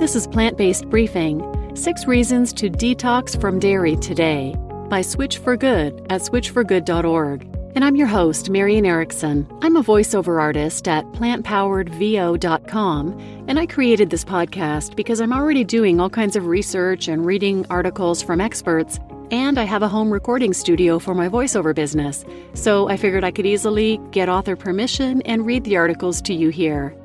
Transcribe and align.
This 0.00 0.16
is 0.16 0.26
Plant 0.26 0.56
Based 0.56 0.88
Briefing 0.88 1.76
Six 1.76 2.06
Reasons 2.06 2.54
to 2.54 2.70
Detox 2.70 3.38
from 3.38 3.58
Dairy 3.58 3.96
Today 3.96 4.56
by 4.88 5.02
Switch 5.02 5.36
for 5.36 5.58
Good 5.58 6.06
at 6.08 6.22
switchforgood.org. 6.22 7.42
And 7.74 7.84
I'm 7.84 7.96
your 7.96 8.06
host, 8.06 8.48
Marian 8.48 8.86
Erickson. 8.86 9.46
I'm 9.60 9.76
a 9.76 9.82
voiceover 9.82 10.40
artist 10.40 10.88
at 10.88 11.04
plantpoweredvo.com, 11.12 13.44
and 13.46 13.58
I 13.58 13.66
created 13.66 14.08
this 14.08 14.24
podcast 14.24 14.96
because 14.96 15.20
I'm 15.20 15.34
already 15.34 15.64
doing 15.64 16.00
all 16.00 16.08
kinds 16.08 16.34
of 16.34 16.46
research 16.46 17.06
and 17.06 17.26
reading 17.26 17.66
articles 17.68 18.22
from 18.22 18.40
experts, 18.40 18.98
and 19.30 19.58
I 19.58 19.64
have 19.64 19.82
a 19.82 19.88
home 19.88 20.10
recording 20.10 20.54
studio 20.54 20.98
for 20.98 21.14
my 21.14 21.28
voiceover 21.28 21.74
business. 21.74 22.24
So 22.54 22.88
I 22.88 22.96
figured 22.96 23.22
I 23.22 23.32
could 23.32 23.44
easily 23.44 24.00
get 24.12 24.30
author 24.30 24.56
permission 24.56 25.20
and 25.26 25.44
read 25.44 25.64
the 25.64 25.76
articles 25.76 26.22
to 26.22 26.32
you 26.32 26.48
here. 26.48 26.96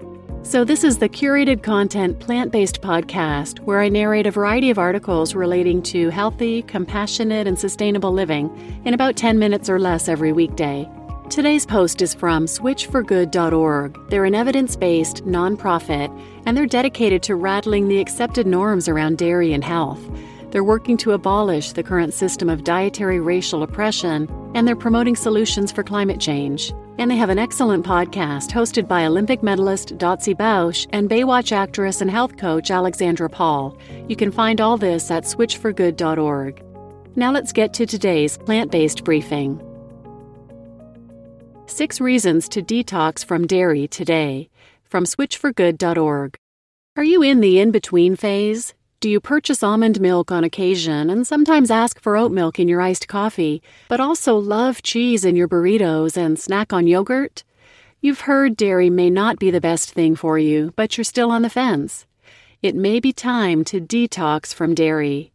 So, 0.45 0.63
this 0.63 0.83
is 0.83 0.99
the 0.99 1.09
curated 1.09 1.63
content 1.63 2.19
plant 2.19 2.51
based 2.51 2.79
podcast 2.79 3.61
where 3.61 3.81
I 3.81 3.89
narrate 3.89 4.27
a 4.27 4.31
variety 4.31 4.69
of 4.69 4.77
articles 4.77 5.33
relating 5.33 5.81
to 5.83 6.11
healthy, 6.11 6.61
compassionate, 6.61 7.47
and 7.47 7.57
sustainable 7.57 8.11
living 8.11 8.81
in 8.85 8.93
about 8.93 9.15
10 9.15 9.39
minutes 9.39 9.71
or 9.71 9.79
less 9.79 10.07
every 10.07 10.31
weekday. 10.31 10.87
Today's 11.31 11.65
post 11.65 12.03
is 12.03 12.13
from 12.13 12.45
switchforgood.org. 12.45 14.09
They're 14.11 14.25
an 14.25 14.35
evidence 14.35 14.75
based 14.75 15.25
nonprofit, 15.25 16.15
and 16.45 16.55
they're 16.55 16.67
dedicated 16.67 17.23
to 17.23 17.35
rattling 17.35 17.87
the 17.87 17.99
accepted 17.99 18.45
norms 18.45 18.87
around 18.87 19.17
dairy 19.17 19.51
and 19.51 19.63
health. 19.63 19.99
They're 20.51 20.63
working 20.63 20.95
to 20.97 21.13
abolish 21.13 21.71
the 21.71 21.83
current 21.83 22.13
system 22.13 22.49
of 22.49 22.63
dietary 22.63 23.19
racial 23.19 23.63
oppression, 23.63 24.29
and 24.53 24.67
they're 24.67 24.75
promoting 24.75 25.15
solutions 25.15 25.71
for 25.71 25.83
climate 25.83 26.19
change. 26.19 26.71
And 26.97 27.11
they 27.11 27.17
have 27.17 27.29
an 27.29 27.39
excellent 27.39 27.85
podcast 27.85 28.51
hosted 28.51 28.87
by 28.87 29.05
Olympic 29.05 29.43
medalist 29.43 29.97
Dotsie 29.97 30.35
Bausch 30.35 30.87
and 30.91 31.09
Baywatch 31.09 31.51
actress 31.51 31.99
and 31.99 32.09
health 32.09 32.37
coach 32.37 32.71
Alexandra 32.71 33.29
Paul. 33.29 33.77
You 34.07 34.15
can 34.15 34.31
find 34.31 34.61
all 34.61 34.77
this 34.77 35.11
at 35.11 35.23
switchforgood.org. 35.23 36.63
Now 37.17 37.31
let's 37.31 37.51
get 37.51 37.73
to 37.73 37.85
today's 37.85 38.37
plant 38.37 38.71
based 38.71 39.03
briefing. 39.03 39.61
Six 41.67 41.99
Reasons 41.99 42.47
to 42.49 42.61
Detox 42.61 43.25
from 43.25 43.47
Dairy 43.47 43.87
Today 43.87 44.49
from 44.83 45.03
switchforgood.org. 45.03 46.35
Are 46.95 47.03
you 47.03 47.21
in 47.21 47.41
the 47.41 47.59
in 47.59 47.71
between 47.71 48.15
phase? 48.15 48.73
Do 49.05 49.11
you 49.11 49.19
purchase 49.19 49.61
almond 49.61 50.01
milk 50.01 50.31
on 50.31 50.43
occasion 50.43 51.11
and 51.11 51.27
sometimes 51.27 51.69
ask 51.69 52.01
for 52.01 52.17
oat 52.17 52.31
milk 52.31 52.57
in 52.57 52.67
your 52.67 52.81
iced 52.81 53.07
coffee, 53.07 53.61
but 53.87 53.99
also 53.99 54.35
love 54.35 54.81
cheese 54.81 55.23
in 55.23 55.35
your 55.35 55.47
burritos 55.47 56.17
and 56.17 56.39
snack 56.39 56.73
on 56.73 56.87
yogurt? 56.87 57.43
You've 58.01 58.21
heard 58.21 58.57
dairy 58.57 58.89
may 58.89 59.11
not 59.11 59.37
be 59.37 59.51
the 59.51 59.61
best 59.61 59.91
thing 59.91 60.15
for 60.15 60.39
you, 60.39 60.73
but 60.75 60.97
you're 60.97 61.05
still 61.05 61.29
on 61.29 61.43
the 61.43 61.51
fence. 61.51 62.07
It 62.63 62.73
may 62.75 62.99
be 62.99 63.13
time 63.13 63.63
to 63.65 63.79
detox 63.79 64.55
from 64.55 64.73
dairy. 64.73 65.31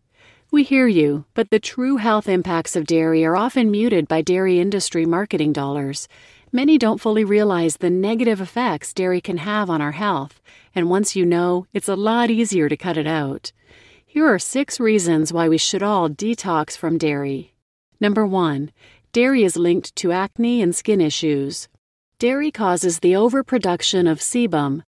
We 0.51 0.65
hear 0.65 0.89
you, 0.89 1.27
but 1.35 1.51
the 1.51 1.61
true 1.61 1.99
health 1.99 2.29
impacts 2.29 2.75
of 2.75 2.89
dairy 2.89 3.25
are 3.25 3.37
often 3.37 3.71
muted 3.71 4.09
by 4.09 4.23
dairy 4.23 4.59
industry 4.59 5.07
marketing 5.07 5.53
dollars. 5.53 6.09
Many 6.53 6.79
don't 6.79 7.01
fully 7.01 7.23
realize 7.23 7.77
the 7.77 7.91
negative 7.91 8.41
effects 8.41 8.93
dairy 8.93 9.21
can 9.21 9.37
have 9.37 9.71
on 9.71 9.81
our 9.81 9.93
health, 9.93 10.41
and 10.75 10.91
once 10.91 11.15
you 11.15 11.25
know, 11.25 11.67
it's 11.73 11.89
a 11.89 11.95
lot 11.95 12.29
easier 12.29 12.69
to 12.69 12.77
cut 12.77 12.97
it 12.97 13.07
out. 13.07 13.53
Here 14.05 14.27
are 14.27 14.41
six 14.41 14.81
reasons 14.81 15.33
why 15.33 15.49
we 15.49 15.59
should 15.59 15.85
all 15.85 16.11
detox 16.11 16.77
from 16.77 16.99
dairy. 16.99 17.55
Number 18.01 18.27
one, 18.27 18.73
dairy 19.13 19.45
is 19.45 19.57
linked 19.57 19.95
to 19.97 20.11
acne 20.11 20.61
and 20.61 20.75
skin 20.75 21.01
issues. 21.01 21.69
Dairy 22.19 22.51
causes 22.51 22.99
the 22.99 23.15
overproduction 23.15 24.09
of 24.09 24.19
sebum. 24.19 24.83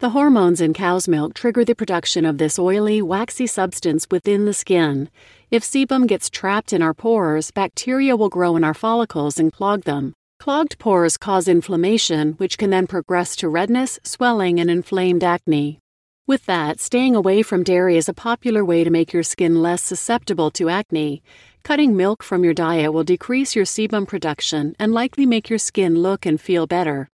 The 0.00 0.10
hormones 0.10 0.60
in 0.60 0.74
cow's 0.74 1.08
milk 1.08 1.32
trigger 1.32 1.64
the 1.64 1.74
production 1.74 2.26
of 2.26 2.36
this 2.36 2.58
oily, 2.58 3.00
waxy 3.00 3.46
substance 3.46 4.06
within 4.10 4.44
the 4.44 4.52
skin. 4.52 5.08
If 5.50 5.64
sebum 5.64 6.06
gets 6.06 6.28
trapped 6.28 6.74
in 6.74 6.82
our 6.82 6.92
pores, 6.92 7.50
bacteria 7.50 8.14
will 8.14 8.28
grow 8.28 8.56
in 8.56 8.62
our 8.62 8.74
follicles 8.74 9.38
and 9.40 9.50
clog 9.50 9.84
them. 9.84 10.14
Clogged 10.40 10.78
pores 10.78 11.16
cause 11.16 11.48
inflammation, 11.48 12.34
which 12.34 12.58
can 12.58 12.70
then 12.70 12.86
progress 12.86 13.34
to 13.36 13.48
redness, 13.48 13.98
swelling, 14.04 14.60
and 14.60 14.70
inflamed 14.70 15.24
acne. 15.24 15.80
With 16.28 16.46
that, 16.46 16.78
staying 16.78 17.16
away 17.16 17.42
from 17.42 17.64
dairy 17.64 17.96
is 17.96 18.08
a 18.08 18.14
popular 18.14 18.64
way 18.64 18.84
to 18.84 18.90
make 18.90 19.12
your 19.12 19.24
skin 19.24 19.60
less 19.60 19.82
susceptible 19.82 20.52
to 20.52 20.68
acne. 20.68 21.24
Cutting 21.64 21.96
milk 21.96 22.22
from 22.22 22.44
your 22.44 22.54
diet 22.54 22.92
will 22.92 23.02
decrease 23.02 23.56
your 23.56 23.64
sebum 23.64 24.06
production 24.06 24.76
and 24.78 24.92
likely 24.92 25.26
make 25.26 25.50
your 25.50 25.58
skin 25.58 25.96
look 25.96 26.24
and 26.24 26.40
feel 26.40 26.68
better. 26.68 27.08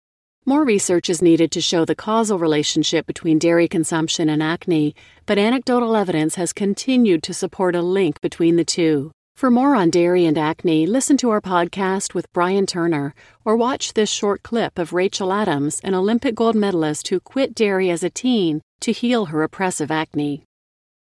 More 0.47 0.65
research 0.65 1.11
is 1.11 1.21
needed 1.21 1.53
to 1.53 1.61
show 1.61 1.85
the 1.85 1.95
causal 1.95 2.39
relationship 2.39 3.07
between 3.07 3.39
dairy 3.39 3.69
consumption 3.69 4.31
and 4.31 4.43
acne, 4.43 4.95
but 5.27 5.37
anecdotal 5.37 5.95
evidence 5.95 6.37
has 6.37 6.55
continued 6.55 7.23
to 7.25 7.35
support 7.35 7.77
a 7.77 7.83
link 7.83 8.23
between 8.23 8.57
the 8.57 8.65
two. 8.65 9.13
For 9.41 9.51
more 9.51 9.75
on 9.75 9.89
dairy 9.89 10.27
and 10.27 10.37
acne, 10.37 10.85
listen 10.85 11.17
to 11.17 11.31
our 11.31 11.41
podcast 11.41 12.13
with 12.13 12.31
Brian 12.35 12.67
Turner 12.67 13.15
or 13.43 13.57
watch 13.57 13.95
this 13.95 14.11
short 14.11 14.43
clip 14.43 14.79
of 14.79 14.93
Rachel 14.93 15.33
Adams, 15.33 15.81
an 15.83 15.95
Olympic 15.95 16.35
gold 16.35 16.55
medalist 16.55 17.09
who 17.09 17.21
quit 17.21 17.55
dairy 17.55 17.89
as 17.89 18.05
a 18.05 18.11
teen 18.11 18.61
to 18.81 18.93
heal 18.93 19.25
her 19.33 19.43
oppressive 19.43 19.91
acne. 19.91 20.45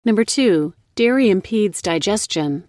Number 0.04 0.24
two, 0.24 0.72
dairy 0.94 1.30
impedes 1.30 1.82
digestion. 1.82 2.68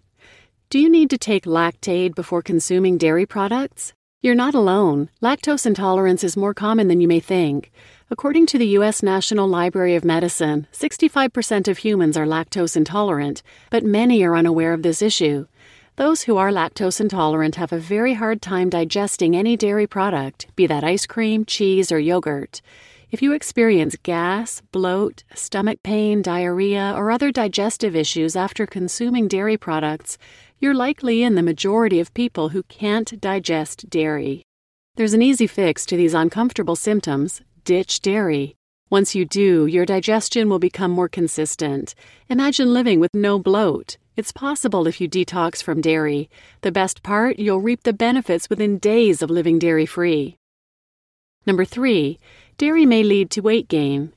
Do 0.71 0.79
you 0.79 0.89
need 0.89 1.11
to 1.11 1.19
take 1.19 1.45
Lactaid 1.45 2.15
before 2.15 2.41
consuming 2.41 2.97
dairy 2.97 3.27
products? 3.27 3.93
You're 4.21 4.33
not 4.33 4.55
alone. 4.55 5.11
Lactose 5.21 5.67
intolerance 5.67 6.23
is 6.23 6.35
more 6.35 6.55
common 6.55 6.87
than 6.87 6.99
you 6.99 7.07
may 7.07 7.19
think. 7.19 7.71
According 8.09 8.47
to 8.47 8.57
the 8.57 8.67
U.S. 8.79 9.03
National 9.03 9.47
Library 9.47 9.95
of 9.95 10.03
Medicine, 10.03 10.67
65% 10.73 11.67
of 11.67 11.77
humans 11.77 12.17
are 12.17 12.25
lactose 12.25 12.75
intolerant, 12.75 13.43
but 13.69 13.83
many 13.83 14.23
are 14.23 14.35
unaware 14.35 14.73
of 14.73 14.81
this 14.81 15.03
issue. 15.03 15.45
Those 15.99 16.21
who 16.21 16.37
are 16.37 16.49
lactose 16.49 17.01
intolerant 17.01 17.55
have 17.55 17.73
a 17.73 17.77
very 17.77 18.13
hard 18.13 18.41
time 18.41 18.69
digesting 18.69 19.35
any 19.35 19.57
dairy 19.57 19.85
product, 19.85 20.47
be 20.55 20.65
that 20.65 20.81
ice 20.81 21.05
cream, 21.05 21.43
cheese, 21.43 21.91
or 21.91 21.99
yogurt. 21.99 22.61
If 23.11 23.21
you 23.21 23.33
experience 23.33 23.97
gas, 24.01 24.61
bloat, 24.71 25.25
stomach 25.35 25.79
pain, 25.83 26.21
diarrhea, 26.21 26.93
or 26.95 27.11
other 27.11 27.33
digestive 27.33 27.97
issues 27.97 28.37
after 28.37 28.65
consuming 28.65 29.27
dairy 29.27 29.57
products, 29.57 30.17
you're 30.59 30.73
likely 30.73 31.21
in 31.21 31.35
the 31.35 31.43
majority 31.43 31.99
of 31.99 32.13
people 32.13 32.47
who 32.47 32.63
can't 32.63 33.19
digest 33.19 33.89
dairy. 33.89 34.43
There's 34.95 35.13
an 35.13 35.21
easy 35.21 35.47
fix 35.47 35.85
to 35.87 35.97
these 35.97 36.13
uncomfortable 36.13 36.77
symptoms 36.77 37.41
ditch 37.65 37.99
dairy. 37.99 38.55
Once 38.89 39.15
you 39.15 39.25
do, 39.25 39.65
your 39.65 39.85
digestion 39.85 40.47
will 40.47 40.59
become 40.59 40.91
more 40.91 41.09
consistent. 41.09 41.93
Imagine 42.29 42.71
living 42.71 43.01
with 43.01 43.13
no 43.13 43.37
bloat. 43.37 43.97
It's 44.19 44.33
possible 44.33 44.85
if 44.85 44.99
you 44.99 45.07
detox 45.07 45.63
from 45.63 45.79
dairy. 45.79 46.29
The 46.59 46.73
best 46.73 47.03
part, 47.03 47.39
you'll 47.39 47.61
reap 47.61 47.83
the 47.83 47.93
benefits 47.93 48.49
within 48.49 48.77
days 48.77 49.21
of 49.21 49.29
living 49.29 49.59
dairy 49.59 49.85
free. 49.85 50.35
Number 51.45 51.63
three, 51.63 52.19
Dairy 52.57 52.85
may 52.85 53.01
lead 53.01 53.31
to 53.31 53.41
weight 53.41 53.69
gain. 53.69 54.11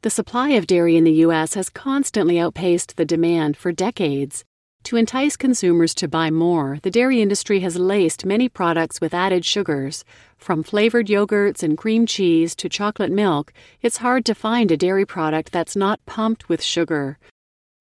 The 0.00 0.08
supply 0.08 0.52
of 0.52 0.66
dairy 0.66 0.96
in 0.96 1.04
the 1.04 1.20
U.S. 1.26 1.52
has 1.52 1.68
constantly 1.68 2.40
outpaced 2.40 2.96
the 2.96 3.04
demand 3.04 3.58
for 3.58 3.70
decades. 3.70 4.46
To 4.84 4.96
entice 4.96 5.36
consumers 5.36 5.94
to 5.96 6.08
buy 6.08 6.30
more, 6.30 6.78
the 6.82 6.90
dairy 6.90 7.20
industry 7.20 7.60
has 7.60 7.76
laced 7.76 8.24
many 8.24 8.48
products 8.48 8.98
with 8.98 9.12
added 9.12 9.44
sugars. 9.44 10.06
From 10.38 10.62
flavored 10.62 11.08
yogurts 11.08 11.62
and 11.62 11.76
cream 11.76 12.06
cheese 12.06 12.54
to 12.54 12.70
chocolate 12.70 13.12
milk, 13.12 13.52
it's 13.82 13.98
hard 13.98 14.24
to 14.24 14.34
find 14.34 14.70
a 14.70 14.78
dairy 14.78 15.04
product 15.04 15.52
that's 15.52 15.76
not 15.76 16.00
pumped 16.06 16.48
with 16.48 16.62
sugar. 16.62 17.18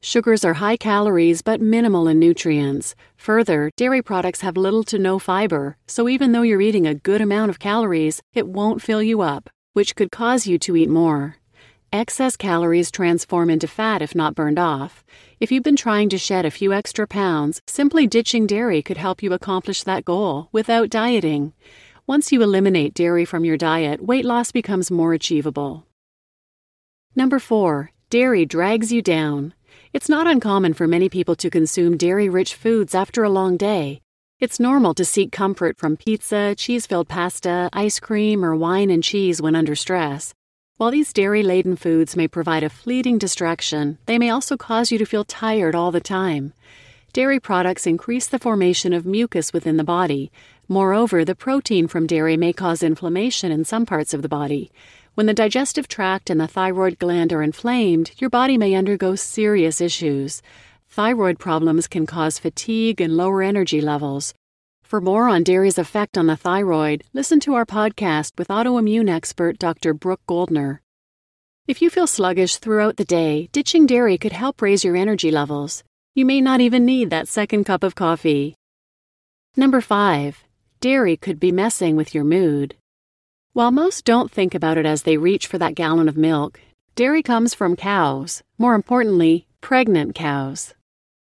Sugars 0.05 0.43
are 0.43 0.55
high 0.55 0.77
calories 0.77 1.41
but 1.41 1.61
minimal 1.61 2.09
in 2.09 2.19
nutrients. 2.19 2.93
Further, 3.15 3.71
dairy 3.77 4.01
products 4.01 4.41
have 4.41 4.57
little 4.57 4.83
to 4.83 4.99
no 4.99 5.17
fiber, 5.17 5.77
so 5.87 6.09
even 6.09 6.33
though 6.33 6.41
you're 6.41 6.61
eating 6.61 6.85
a 6.85 6.93
good 6.93 7.21
amount 7.21 7.49
of 7.49 7.57
calories, 7.57 8.21
it 8.33 8.47
won't 8.47 8.81
fill 8.81 9.01
you 9.01 9.21
up 9.21 9.49
which 9.73 9.95
could 9.95 10.11
cause 10.11 10.47
you 10.47 10.57
to 10.59 10.75
eat 10.75 10.89
more. 10.89 11.37
Excess 11.91 12.37
calories 12.37 12.91
transform 12.91 13.49
into 13.49 13.67
fat 13.67 14.01
if 14.01 14.15
not 14.15 14.35
burned 14.35 14.57
off. 14.57 15.03
If 15.39 15.51
you've 15.51 15.63
been 15.63 15.75
trying 15.75 16.09
to 16.09 16.17
shed 16.17 16.45
a 16.45 16.51
few 16.51 16.73
extra 16.73 17.05
pounds, 17.05 17.61
simply 17.67 18.07
ditching 18.07 18.47
dairy 18.47 18.81
could 18.81 18.97
help 18.97 19.21
you 19.21 19.33
accomplish 19.33 19.83
that 19.83 20.05
goal 20.05 20.47
without 20.51 20.89
dieting. 20.89 21.53
Once 22.07 22.31
you 22.31 22.41
eliminate 22.41 22.93
dairy 22.93 23.25
from 23.25 23.45
your 23.45 23.57
diet, 23.57 24.03
weight 24.03 24.25
loss 24.25 24.51
becomes 24.51 24.91
more 24.91 25.13
achievable. 25.13 25.85
Number 27.15 27.39
4. 27.39 27.91
Dairy 28.09 28.45
drags 28.45 28.91
you 28.91 29.01
down. 29.01 29.53
It's 29.93 30.09
not 30.09 30.27
uncommon 30.27 30.73
for 30.73 30.87
many 30.87 31.09
people 31.09 31.35
to 31.35 31.49
consume 31.49 31.97
dairy 31.97 32.29
rich 32.29 32.55
foods 32.55 32.95
after 32.95 33.23
a 33.23 33.29
long 33.29 33.57
day. 33.57 34.01
It's 34.39 34.59
normal 34.59 34.93
to 34.95 35.05
seek 35.05 35.31
comfort 35.31 35.77
from 35.77 35.97
pizza, 35.97 36.55
cheese 36.57 36.85
filled 36.85 37.07
pasta, 37.07 37.69
ice 37.71 37.99
cream, 37.99 38.43
or 38.43 38.55
wine 38.55 38.89
and 38.89 39.03
cheese 39.03 39.41
when 39.41 39.55
under 39.55 39.75
stress. 39.75 40.33
While 40.77 40.91
these 40.91 41.13
dairy 41.13 41.43
laden 41.43 41.75
foods 41.75 42.15
may 42.15 42.27
provide 42.27 42.63
a 42.63 42.69
fleeting 42.69 43.17
distraction, 43.17 43.99
they 44.05 44.17
may 44.17 44.29
also 44.29 44.57
cause 44.57 44.91
you 44.91 44.97
to 44.97 45.05
feel 45.05 45.23
tired 45.23 45.75
all 45.75 45.91
the 45.91 46.01
time. 46.01 46.53
Dairy 47.13 47.39
products 47.39 47.85
increase 47.85 48.27
the 48.27 48.39
formation 48.39 48.91
of 48.91 49.05
mucus 49.05 49.53
within 49.53 49.77
the 49.77 49.83
body. 49.83 50.31
Moreover, 50.67 51.23
the 51.23 51.35
protein 51.35 51.87
from 51.87 52.07
dairy 52.07 52.35
may 52.37 52.53
cause 52.53 52.81
inflammation 52.81 53.51
in 53.51 53.65
some 53.65 53.85
parts 53.85 54.15
of 54.15 54.23
the 54.23 54.29
body. 54.29 54.71
When 55.15 55.27
the 55.27 55.33
digestive 55.35 55.87
tract 55.87 56.31
and 56.31 56.41
the 56.41 56.47
thyroid 56.47 56.97
gland 56.97 57.31
are 57.33 57.43
inflamed, 57.43 58.13
your 58.17 58.31
body 58.31 58.57
may 58.57 58.73
undergo 58.73 59.13
serious 59.13 59.79
issues. 59.79 60.41
Thyroid 60.89 61.37
problems 61.37 61.87
can 61.87 62.07
cause 62.07 62.39
fatigue 62.39 62.99
and 62.99 63.15
lower 63.15 63.43
energy 63.43 63.79
levels. 63.79 64.33
For 64.81 64.99
more 64.99 65.29
on 65.29 65.43
dairy's 65.43 65.77
effect 65.77 66.17
on 66.17 66.25
the 66.25 66.35
thyroid, 66.35 67.03
listen 67.13 67.39
to 67.41 67.53
our 67.53 67.65
podcast 67.65 68.39
with 68.39 68.47
autoimmune 68.47 69.07
expert 69.07 69.59
Dr. 69.59 69.93
Brooke 69.93 70.25
Goldner. 70.25 70.81
If 71.67 71.79
you 71.79 71.91
feel 71.91 72.07
sluggish 72.07 72.57
throughout 72.57 72.97
the 72.97 73.05
day, 73.05 73.49
ditching 73.51 73.85
dairy 73.85 74.17
could 74.17 74.33
help 74.33 74.63
raise 74.63 74.83
your 74.83 74.95
energy 74.95 75.29
levels. 75.29 75.83
You 76.15 76.25
may 76.25 76.41
not 76.41 76.59
even 76.59 76.85
need 76.85 77.11
that 77.11 77.27
second 77.27 77.65
cup 77.65 77.83
of 77.83 77.93
coffee. 77.93 78.55
Number 79.55 79.79
5. 79.79 80.43
Dairy 80.79 81.17
could 81.17 81.39
be 81.39 81.51
messing 81.51 81.95
with 81.95 82.15
your 82.15 82.23
mood. 82.23 82.75
While 83.55 83.69
most 83.69 84.03
don't 84.03 84.31
think 84.31 84.55
about 84.55 84.79
it 84.79 84.85
as 84.87 85.03
they 85.03 85.17
reach 85.17 85.45
for 85.45 85.59
that 85.59 85.75
gallon 85.75 86.09
of 86.09 86.17
milk, 86.17 86.59
dairy 86.95 87.21
comes 87.21 87.53
from 87.53 87.75
cows, 87.75 88.41
more 88.57 88.73
importantly, 88.73 89.45
pregnant 89.61 90.15
cows. 90.15 90.73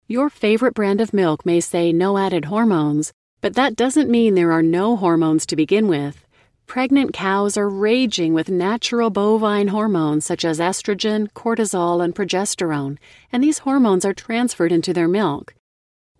Your 0.08 0.28
favorite 0.28 0.74
brand 0.74 1.00
of 1.00 1.14
milk 1.14 1.46
may 1.46 1.58
say 1.60 1.90
no 1.90 2.18
added 2.18 2.44
hormones, 2.44 3.14
but 3.40 3.54
that 3.54 3.76
doesn't 3.76 4.10
mean 4.10 4.34
there 4.34 4.52
are 4.52 4.62
no 4.62 4.94
hormones 4.94 5.46
to 5.46 5.56
begin 5.56 5.88
with. 5.88 6.26
Pregnant 6.66 7.14
cows 7.14 7.56
are 7.56 7.66
raging 7.66 8.34
with 8.34 8.50
natural 8.50 9.08
bovine 9.08 9.68
hormones 9.68 10.26
such 10.26 10.44
as 10.44 10.60
estrogen, 10.60 11.32
cortisol, 11.32 12.04
and 12.04 12.14
progesterone, 12.14 12.98
and 13.32 13.42
these 13.42 13.60
hormones 13.60 14.04
are 14.04 14.12
transferred 14.12 14.70
into 14.70 14.92
their 14.92 15.08
milk. 15.08 15.54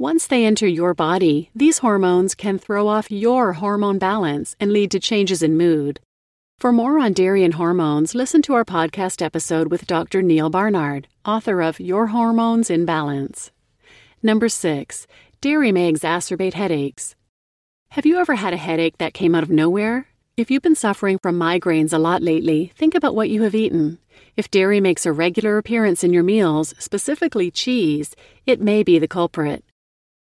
Once 0.00 0.28
they 0.28 0.46
enter 0.46 0.64
your 0.64 0.94
body, 0.94 1.50
these 1.56 1.78
hormones 1.78 2.36
can 2.36 2.56
throw 2.56 2.86
off 2.86 3.10
your 3.10 3.54
hormone 3.54 3.98
balance 3.98 4.54
and 4.60 4.72
lead 4.72 4.92
to 4.92 5.00
changes 5.00 5.42
in 5.42 5.56
mood. 5.56 5.98
For 6.56 6.70
more 6.70 7.00
on 7.00 7.12
dairy 7.12 7.42
and 7.42 7.54
hormones, 7.54 8.14
listen 8.14 8.40
to 8.42 8.54
our 8.54 8.64
podcast 8.64 9.20
episode 9.20 9.72
with 9.72 9.88
Dr. 9.88 10.22
Neal 10.22 10.50
Barnard, 10.50 11.08
author 11.24 11.60
of 11.60 11.80
Your 11.80 12.06
Hormones 12.06 12.70
in 12.70 12.84
Balance. 12.84 13.50
Number 14.22 14.48
6. 14.48 15.08
Dairy 15.40 15.72
may 15.72 15.92
exacerbate 15.92 16.54
headaches. 16.54 17.16
Have 17.90 18.06
you 18.06 18.18
ever 18.18 18.36
had 18.36 18.52
a 18.52 18.56
headache 18.56 18.98
that 18.98 19.14
came 19.14 19.34
out 19.34 19.42
of 19.42 19.50
nowhere? 19.50 20.06
If 20.36 20.48
you've 20.48 20.62
been 20.62 20.76
suffering 20.76 21.18
from 21.18 21.40
migraines 21.40 21.92
a 21.92 21.98
lot 21.98 22.22
lately, 22.22 22.70
think 22.76 22.94
about 22.94 23.16
what 23.16 23.30
you 23.30 23.42
have 23.42 23.54
eaten. 23.56 23.98
If 24.36 24.48
dairy 24.48 24.80
makes 24.80 25.06
a 25.06 25.12
regular 25.12 25.58
appearance 25.58 26.04
in 26.04 26.12
your 26.12 26.22
meals, 26.22 26.72
specifically 26.78 27.50
cheese, 27.50 28.14
it 28.46 28.60
may 28.60 28.84
be 28.84 29.00
the 29.00 29.08
culprit. 29.08 29.64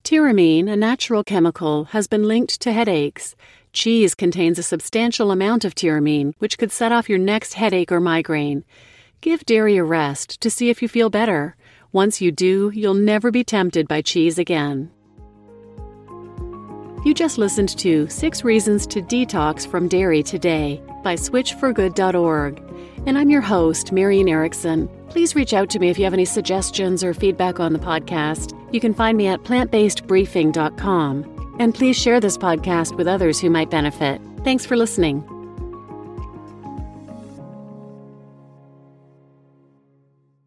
Tyramine, 0.04 0.70
a 0.70 0.76
natural 0.76 1.22
chemical, 1.22 1.84
has 1.86 2.06
been 2.06 2.26
linked 2.26 2.60
to 2.60 2.72
headaches. 2.72 3.34
Cheese 3.72 4.14
contains 4.14 4.58
a 4.58 4.62
substantial 4.62 5.30
amount 5.30 5.64
of 5.64 5.74
tyramine, 5.74 6.32
which 6.38 6.56
could 6.56 6.72
set 6.72 6.92
off 6.92 7.08
your 7.08 7.18
next 7.18 7.54
headache 7.54 7.92
or 7.92 8.00
migraine. 8.00 8.64
Give 9.20 9.44
dairy 9.44 9.76
a 9.76 9.84
rest 9.84 10.40
to 10.40 10.50
see 10.50 10.70
if 10.70 10.80
you 10.80 10.88
feel 10.88 11.10
better. 11.10 11.56
Once 11.92 12.20
you 12.20 12.32
do, 12.32 12.70
you'll 12.74 12.94
never 12.94 13.30
be 13.30 13.44
tempted 13.44 13.86
by 13.88 14.00
cheese 14.00 14.38
again. 14.38 14.90
You 17.04 17.14
just 17.14 17.38
listened 17.38 17.78
to 17.78 18.08
Six 18.08 18.42
Reasons 18.44 18.86
to 18.88 19.00
Detox 19.00 19.66
from 19.66 19.88
Dairy 19.88 20.22
Today 20.22 20.82
by 21.04 21.14
SwitchForGood.org. 21.14 22.62
And 23.06 23.16
I'm 23.16 23.30
your 23.30 23.40
host, 23.40 23.92
Marian 23.92 24.28
Erickson. 24.28 24.88
Please 25.08 25.36
reach 25.36 25.54
out 25.54 25.70
to 25.70 25.78
me 25.78 25.90
if 25.90 25.98
you 25.98 26.04
have 26.04 26.12
any 26.12 26.24
suggestions 26.24 27.04
or 27.04 27.14
feedback 27.14 27.60
on 27.60 27.72
the 27.72 27.78
podcast. 27.78 28.52
You 28.74 28.80
can 28.80 28.92
find 28.92 29.16
me 29.16 29.28
at 29.28 29.44
plantbasedbriefing.com. 29.44 31.56
And 31.60 31.74
please 31.74 31.96
share 31.96 32.20
this 32.20 32.36
podcast 32.36 32.96
with 32.96 33.08
others 33.08 33.40
who 33.40 33.48
might 33.48 33.70
benefit. 33.70 34.20
Thanks 34.44 34.66
for 34.66 34.76
listening. 34.76 35.24